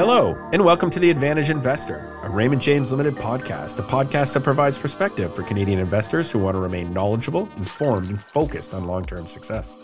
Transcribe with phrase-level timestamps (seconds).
[0.00, 4.42] Hello, and welcome to The Advantage Investor, a Raymond James Limited podcast, a podcast that
[4.42, 9.04] provides perspective for Canadian investors who want to remain knowledgeable, informed, and focused on long
[9.04, 9.76] term success.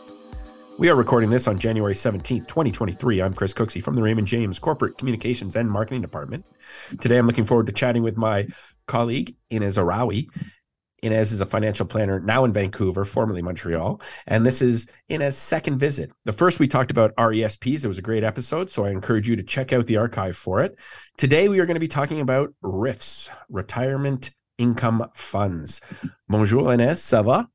[0.79, 3.21] We are recording this on January 17th, 2023.
[3.21, 6.46] I'm Chris Cooksey from the Raymond James Corporate Communications and Marketing Department.
[6.98, 8.48] Today, I'm looking forward to chatting with my
[8.87, 10.30] colleague, Ines Iraoui,
[11.02, 15.78] Ines is a financial planner now in Vancouver, formerly Montreal, and this is Ines's second
[15.78, 16.10] visit.
[16.24, 17.84] The first we talked about RESPs.
[17.84, 20.60] It was a great episode, so I encourage you to check out the archive for
[20.62, 20.77] it.
[21.16, 25.80] Today we are going to be talking about RIFs, retirement income funds.
[26.28, 27.46] Bonjour Ines, ça va?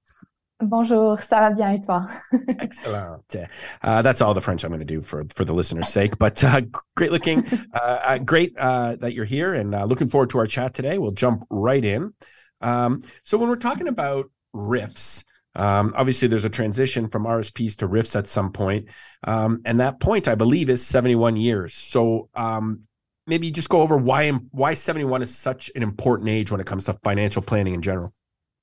[0.63, 2.07] Bonjour, ça va bien et toi?
[2.59, 3.35] Excellent.
[3.81, 6.19] Uh, that's all the French I'm going to do for for the listeners' sake.
[6.19, 6.61] But uh,
[6.95, 10.45] great looking, uh, uh great uh, that you're here, and uh, looking forward to our
[10.45, 10.99] chat today.
[10.99, 12.13] We'll jump right in.
[12.61, 15.23] Um, so when we're talking about RIFs,
[15.55, 18.87] um, obviously there's a transition from RSPs to RIFs at some point,
[19.25, 21.73] um, and that point I believe is 71 years.
[21.73, 22.83] So um,
[23.27, 26.85] maybe just go over why why 71 is such an important age when it comes
[26.85, 28.11] to financial planning in general.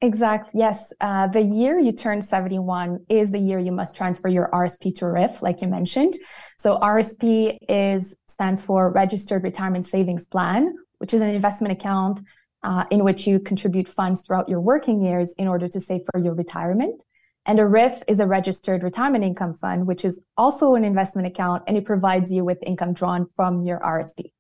[0.01, 0.61] Exactly.
[0.61, 0.93] Yes.
[1.01, 5.07] Uh, the year you turn 71 is the year you must transfer your RSP to
[5.07, 6.15] RIF, like you mentioned.
[6.61, 12.21] So RSP is stands for Registered Retirement Savings Plan, which is an investment account
[12.63, 16.21] uh, in which you contribute funds throughout your working years in order to save for
[16.21, 17.03] your retirement.
[17.47, 21.63] And a RIF is a registered retirement income fund, which is also an investment account
[21.67, 24.33] and it provides you with income drawn from your RSP.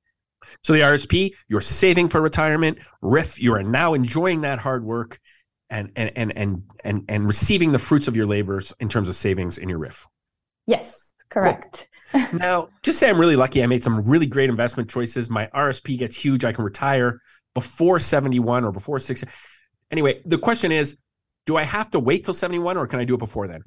[0.62, 2.78] So the RSP, you're saving for retirement.
[3.00, 5.18] RIF, you are now enjoying that hard work
[5.70, 9.14] and and and and and, and receiving the fruits of your labors in terms of
[9.14, 10.06] savings in your RIF.
[10.66, 10.92] Yes,
[11.30, 11.88] correct.
[12.12, 12.26] Cool.
[12.32, 13.62] now, just say I'm really lucky.
[13.62, 15.28] I made some really great investment choices.
[15.28, 16.44] My RSP gets huge.
[16.44, 17.20] I can retire
[17.60, 19.26] before 71 or before 60.
[19.90, 20.96] Anyway, the question is
[21.48, 23.62] do I have to wait till 71 or can I do it before then?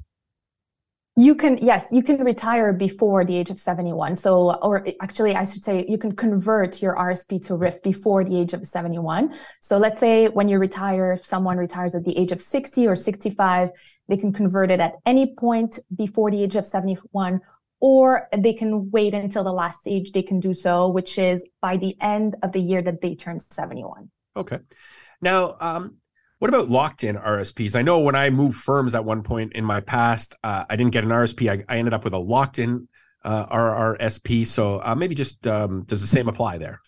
[1.14, 4.16] You can, yes, you can retire before the age of 71.
[4.16, 8.34] So, or actually, I should say, you can convert your RSP to RIF before the
[8.42, 9.34] age of 71.
[9.60, 13.70] So, let's say when you retire, someone retires at the age of 60 or 65,
[14.08, 17.40] they can convert it at any point before the age of 71
[17.82, 21.76] or they can wait until the last age they can do so, which is by
[21.76, 24.08] the end of the year that they turn 71.
[24.36, 24.60] Okay.
[25.20, 25.96] Now, um,
[26.38, 27.74] what about locked in RSPs?
[27.74, 30.92] I know when I moved firms at one point in my past, uh, I didn't
[30.92, 31.50] get an RSP.
[31.50, 32.86] I, I ended up with a locked in
[33.24, 34.46] uh, RRSP.
[34.46, 36.80] So uh, maybe just um, does the same apply there?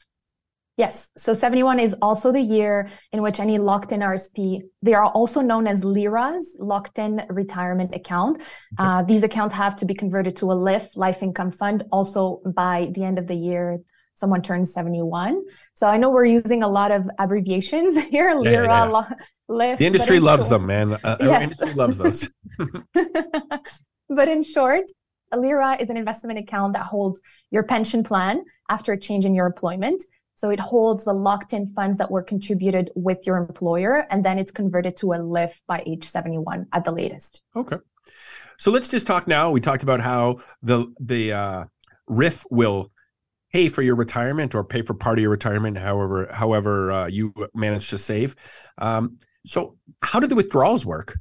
[0.77, 1.09] Yes.
[1.17, 5.41] So 71 is also the year in which any locked in RSP, they are also
[5.41, 8.41] known as LIRAs, locked in retirement account.
[8.77, 12.91] Uh, these accounts have to be converted to a LIF, life income fund, also by
[12.95, 13.79] the end of the year.
[14.17, 15.45] Someone turns 71.
[15.75, 19.15] So I know we're using a lot of abbreviations here, yeah, LIRA, yeah, yeah.
[19.49, 19.79] LIF.
[19.79, 20.95] The industry loves short, them, man.
[21.05, 21.43] Uh, yes.
[21.43, 22.29] industry loves those.
[24.09, 24.85] but in short,
[25.31, 27.21] a LIRA is an investment account that holds
[27.51, 30.03] your pension plan after a change in your employment.
[30.45, 34.39] So it holds the locked in funds that were contributed with your employer, and then
[34.39, 37.41] it's converted to a LIF by age 71 at the latest.
[37.57, 37.79] Okay.
[38.59, 39.51] So let's just talk now.
[39.51, 41.65] We talked about how the the uh,
[42.09, 42.93] RIF will
[43.55, 47.33] pay for your retirement or pay for part of your retirement, however however uh, you
[47.55, 48.37] manage to save.
[48.77, 51.17] Um, so how do the withdrawals work?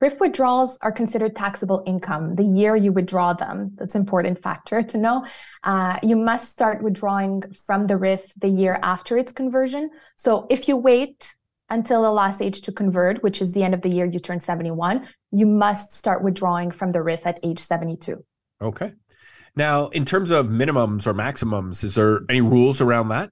[0.00, 3.72] RIF withdrawals are considered taxable income the year you withdraw them.
[3.76, 5.24] That's an important factor to know.
[5.62, 9.90] Uh, you must start withdrawing from the RIF the year after its conversion.
[10.16, 11.34] So if you wait
[11.70, 14.40] until the last age to convert, which is the end of the year you turn
[14.40, 18.22] 71, you must start withdrawing from the RIF at age 72.
[18.60, 18.92] Okay.
[19.56, 23.30] Now, in terms of minimums or maximums, is there any rules around that?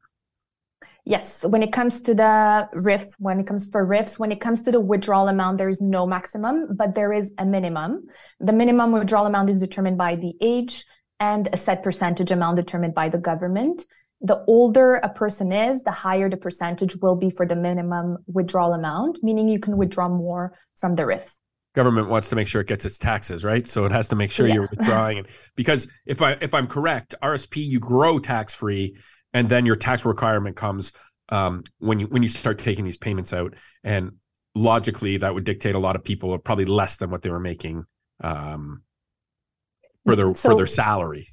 [1.05, 4.63] Yes, when it comes to the RIF, when it comes for RIFs, when it comes
[4.63, 8.07] to the withdrawal amount, there is no maximum, but there is a minimum.
[8.39, 10.85] The minimum withdrawal amount is determined by the age
[11.19, 13.85] and a set percentage amount determined by the government.
[14.21, 18.73] The older a person is, the higher the percentage will be for the minimum withdrawal
[18.73, 21.33] amount, meaning you can withdraw more from the RIF
[21.75, 24.31] government wants to make sure it gets its taxes right so it has to make
[24.31, 24.55] sure yeah.
[24.55, 25.27] you're withdrawing it
[25.57, 28.95] because if i if i'm correct rsp you grow tax free
[29.35, 30.93] and then your tax requirement comes
[31.29, 34.13] um, when you when you start taking these payments out and
[34.55, 37.41] logically that would dictate a lot of people are probably less than what they were
[37.41, 37.85] making
[38.23, 38.83] um,
[40.05, 41.29] for their so, for their salary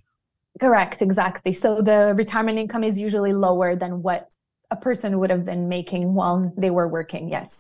[0.60, 4.30] correct exactly so the retirement income is usually lower than what
[4.72, 7.60] a person would have been making while they were working yes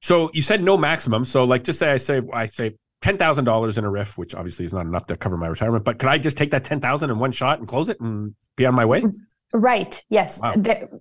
[0.00, 3.44] so you said no maximum so like just say i save i save ten thousand
[3.44, 5.84] dollars in a RIF, which obviously is not enough to cover my retirement.
[5.84, 8.34] But could I just take that ten thousand in one shot and close it and
[8.56, 9.02] be on my way?
[9.54, 10.04] Right.
[10.10, 10.36] Yes.
[10.38, 10.54] Wow.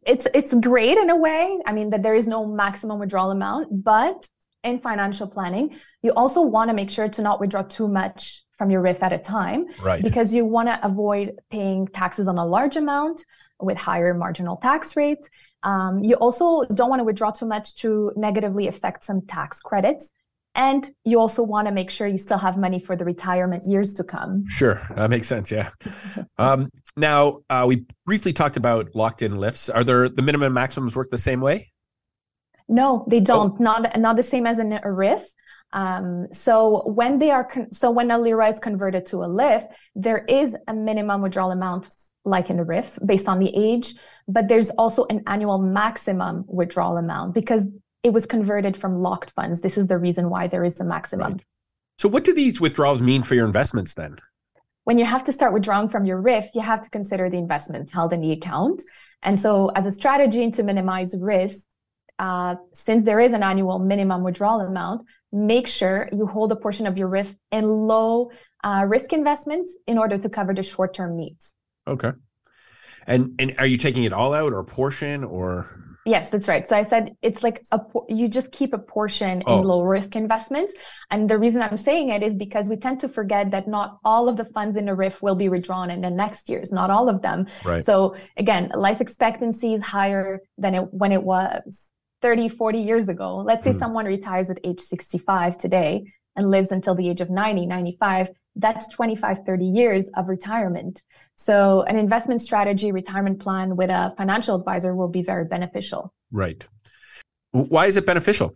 [0.05, 1.57] It's it's great in a way.
[1.65, 4.27] I mean that there is no maximum withdrawal amount, but
[4.63, 8.69] in financial planning, you also want to make sure to not withdraw too much from
[8.69, 9.65] your RIF at a time.
[9.81, 10.01] Right.
[10.01, 13.25] Because you want to avoid paying taxes on a large amount
[13.59, 15.29] with higher marginal tax rates.
[15.63, 20.11] Um, you also don't want to withdraw too much to negatively affect some tax credits.
[20.55, 23.93] And you also want to make sure you still have money for the retirement years
[23.95, 24.45] to come.
[24.47, 25.51] Sure, that makes sense.
[25.51, 25.69] Yeah.
[26.37, 29.69] um, now uh, we briefly talked about locked-in LIFs.
[29.69, 31.71] Are there the minimum and maximums work the same way?
[32.69, 33.23] No, they oh.
[33.23, 33.53] don't.
[33.53, 33.63] Oh.
[33.63, 35.23] Not not the same as in a RIF.
[35.73, 39.63] Um, so when they are con- so when a LIRA is converted to a LIF,
[39.95, 41.87] there is a minimum withdrawal amount
[42.25, 43.95] like in a RIF based on the age,
[44.27, 47.63] but there's also an annual maximum withdrawal amount because
[48.03, 49.61] it was converted from locked funds.
[49.61, 51.33] This is the reason why there is a maximum.
[51.33, 51.43] Right.
[51.97, 54.17] So what do these withdrawals mean for your investments then?
[54.83, 57.93] When you have to start withdrawing from your RIF, you have to consider the investments
[57.93, 58.83] held in the account.
[59.21, 61.59] And so as a strategy to minimize risk,
[62.19, 66.85] uh, since there is an annual minimum withdrawal amount, make sure you hold a portion
[66.85, 68.31] of your RIF in low
[68.63, 71.51] uh, risk investments in order to cover the short term needs.
[71.87, 72.11] Okay.
[73.07, 75.92] And and are you taking it all out or a portion or?
[76.05, 76.67] Yes, that's right.
[76.67, 77.79] So I said it's like a
[78.09, 79.59] you just keep a portion oh.
[79.59, 80.73] in low risk investments,
[81.11, 84.27] and the reason I'm saying it is because we tend to forget that not all
[84.27, 87.07] of the funds in a RIF will be withdrawn in the next years, not all
[87.07, 87.47] of them.
[87.63, 87.85] Right.
[87.85, 91.79] So again, life expectancy is higher than it when it was
[92.21, 93.37] 30, 40 years ago.
[93.37, 93.79] Let's say mm.
[93.79, 96.03] someone retires at age 65 today
[96.35, 98.29] and lives until the age of 90, 95.
[98.55, 101.03] That's 25, 30 years of retirement.
[101.35, 106.13] So, an investment strategy, retirement plan with a financial advisor will be very beneficial.
[106.31, 106.65] Right.
[107.51, 108.55] Why is it beneficial?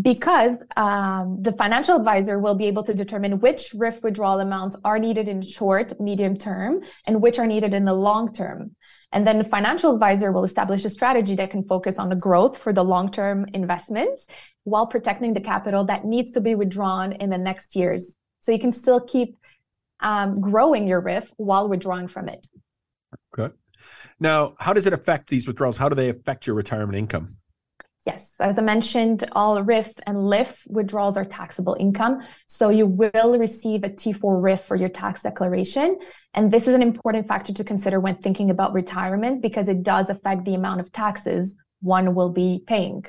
[0.00, 4.98] because um, the financial advisor will be able to determine which RIF withdrawal amounts are
[4.98, 8.74] needed in short, medium term, and which are needed in the long term.
[9.12, 12.56] And then the financial advisor will establish a strategy that can focus on the growth
[12.56, 14.24] for the long term investments
[14.64, 18.16] while protecting the capital that needs to be withdrawn in the next years.
[18.42, 19.38] So you can still keep
[20.00, 22.46] um, growing your RIF while withdrawing from it.
[23.38, 23.54] Okay.
[24.18, 25.76] Now, how does it affect these withdrawals?
[25.76, 27.36] How do they affect your retirement income?
[28.04, 32.22] Yes, as I mentioned, all RIF and LIF withdrawals are taxable income.
[32.48, 36.00] So you will receive a T4 RIF for your tax declaration.
[36.34, 40.10] And this is an important factor to consider when thinking about retirement because it does
[40.10, 43.04] affect the amount of taxes one will be paying.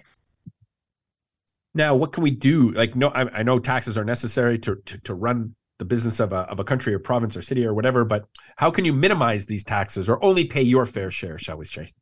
[1.76, 2.72] Now, what can we do?
[2.72, 6.32] Like, no, I, I know taxes are necessary to, to, to run the business of
[6.32, 8.26] a, of a country or province or city or whatever, but
[8.58, 11.94] how can you minimize these taxes or only pay your fair share, shall we say?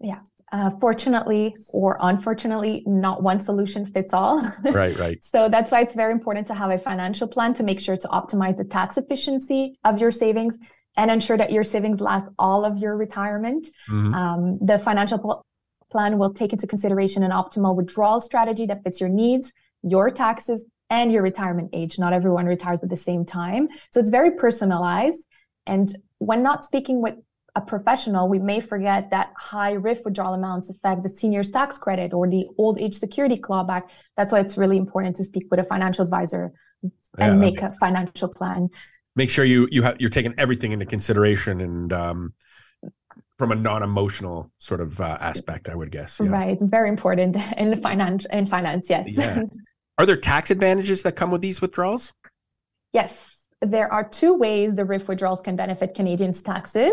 [0.00, 0.20] Yeah.
[0.50, 4.42] Uh, fortunately or unfortunately, not one solution fits all.
[4.64, 5.22] Right, right.
[5.24, 8.08] so that's why it's very important to have a financial plan to make sure to
[8.08, 10.58] optimize the tax efficiency of your savings
[10.96, 13.66] and ensure that your savings last all of your retirement.
[13.88, 14.14] Mm-hmm.
[14.14, 15.46] Um, the financial
[15.92, 19.52] plan will take into consideration an optimal withdrawal strategy that fits your needs,
[19.82, 21.98] your taxes, and your retirement age.
[21.98, 23.68] Not everyone retires at the same time.
[23.92, 25.20] So it's very personalized.
[25.66, 27.14] And when not speaking with
[27.54, 32.12] a professional, we may forget that high RIF withdrawal amounts affect the senior's tax credit
[32.14, 33.82] or the old age security clawback.
[34.16, 36.52] That's why it's really important to speak with a financial advisor
[36.82, 38.70] and yeah, make a financial plan.
[39.14, 42.32] Make sure you you have you're taking everything into consideration and um,
[43.42, 46.20] from a non-emotional sort of uh, aspect, I would guess.
[46.22, 46.30] Yeah.
[46.30, 48.24] Right, very important in finance.
[48.30, 49.06] In finance, yes.
[49.08, 49.42] Yeah.
[49.98, 52.12] Are there tax advantages that come with these withdrawals?
[52.92, 56.92] Yes there are two ways the RIF withdrawals can benefit Canadians' taxes.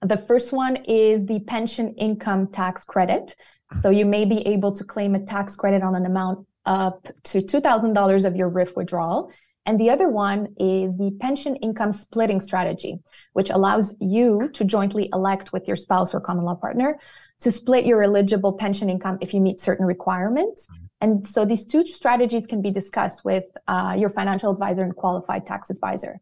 [0.00, 3.36] The first one is the pension income tax credit.
[3.74, 7.40] So you may be able to claim a tax credit on an amount up to
[7.40, 9.30] $2,000 of your RIF withdrawal.
[9.66, 13.00] And the other one is the pension income splitting strategy,
[13.32, 16.98] which allows you to jointly elect with your spouse or common law partner
[17.40, 20.66] to split your eligible pension income if you meet certain requirements.
[21.00, 25.46] And so these two strategies can be discussed with uh, your financial advisor and qualified
[25.46, 26.20] tax advisor.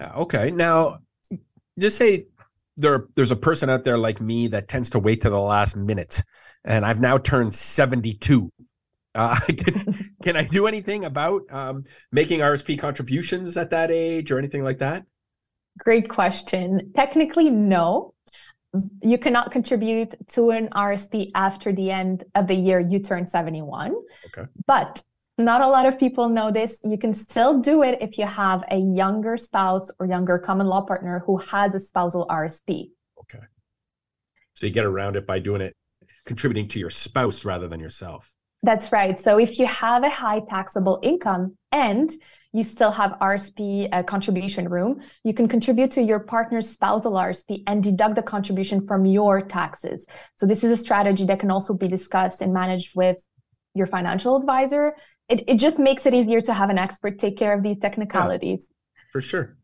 [0.00, 0.50] Okay.
[0.50, 0.98] Now,
[1.78, 2.26] just say
[2.76, 5.76] there there's a person out there like me that tends to wait to the last
[5.76, 6.22] minute,
[6.64, 8.52] and I've now turned 72.
[9.16, 14.38] Uh, can, can, I do anything about um, making RSP contributions at that age or
[14.38, 15.04] anything like that?
[15.78, 16.92] Great question.
[16.94, 18.14] Technically, no
[19.02, 23.94] you cannot contribute to an RSP after the end of the year you turn 71.
[24.26, 24.48] Okay.
[24.66, 25.02] But
[25.38, 26.78] not a lot of people know this.
[26.82, 30.82] You can still do it if you have a younger spouse or younger common law
[30.82, 32.90] partner who has a spousal RSP.
[33.20, 33.44] Okay.
[34.54, 35.76] So you get around it by doing it,
[36.24, 38.34] contributing to your spouse rather than yourself.
[38.66, 39.16] That's right.
[39.16, 42.10] So if you have a high taxable income and
[42.52, 47.62] you still have RSP uh, contribution room, you can contribute to your partner's spousal RSP
[47.68, 50.04] and deduct the contribution from your taxes.
[50.34, 53.24] So this is a strategy that can also be discussed and managed with
[53.74, 54.96] your financial advisor.
[55.28, 58.62] It, it just makes it easier to have an expert take care of these technicalities.
[58.68, 59.56] Yeah, for sure.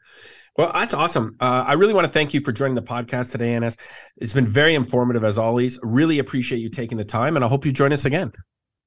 [0.57, 1.35] Well, that's awesome.
[1.41, 3.77] Uh, I really want to thank you for joining the podcast today, Ines.
[4.19, 5.81] It's been very informative as always.
[5.83, 8.33] Really appreciate you taking the time, and I hope you join us again.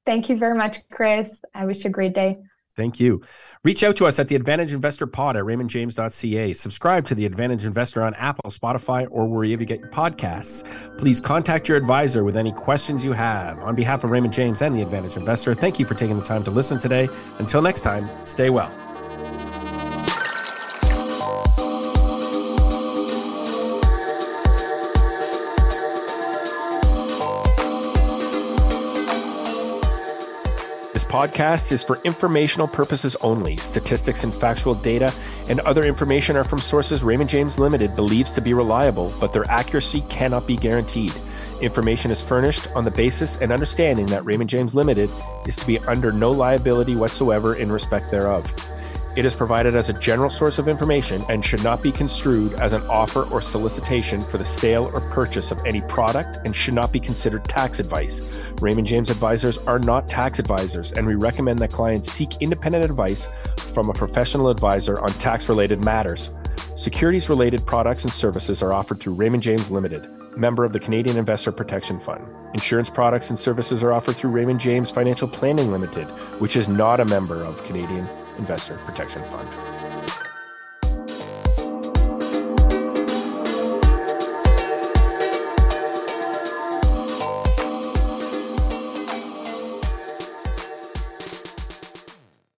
[0.06, 1.30] Thank you very much, Chris.
[1.54, 2.36] I wish you a great day.
[2.76, 3.22] Thank you.
[3.64, 6.54] Reach out to us at the Advantage Investor Pod at raymondjames.ca.
[6.54, 10.66] Subscribe to the Advantage Investor on Apple, Spotify, or wherever you get your podcasts.
[10.98, 13.60] Please contact your advisor with any questions you have.
[13.62, 16.44] On behalf of Raymond James and the Advantage Investor, thank you for taking the time
[16.44, 17.08] to listen today.
[17.40, 18.70] Until next time, stay well.
[31.04, 33.58] Podcast is for informational purposes only.
[33.58, 35.14] Statistics and factual data
[35.50, 39.50] and other information are from sources Raymond James Limited believes to be reliable, but their
[39.52, 41.12] accuracy cannot be guaranteed.
[41.60, 45.10] Information is furnished on the basis and understanding that Raymond James Limited
[45.46, 48.46] is to be under no liability whatsoever in respect thereof.
[49.16, 52.74] It is provided as a general source of information and should not be construed as
[52.74, 56.92] an offer or solicitation for the sale or purchase of any product and should not
[56.92, 58.22] be considered tax advice.
[58.60, 63.30] Raymond James advisors are not tax advisors, and we recommend that clients seek independent advice
[63.56, 66.32] from a professional advisor on tax related matters.
[66.76, 71.16] Securities related products and services are offered through Raymond James Limited, member of the Canadian
[71.16, 72.22] Investor Protection Fund.
[72.54, 76.08] Insurance products and services are offered through Raymond James Financial Planning Limited,
[76.42, 78.06] which is not a member of Canadian
[78.38, 79.75] Investor Protection Fund.